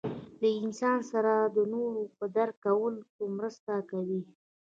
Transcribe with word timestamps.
له 0.41 0.49
انسان 0.63 0.99
سره 1.11 1.33
د 1.55 1.57
نورو 1.73 2.01
په 2.17 2.25
درک 2.35 2.55
کولو 2.65 3.01
کې 3.15 3.25
مرسته 3.37 3.73
کوي. 3.91 4.21